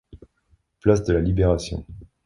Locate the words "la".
1.13-1.21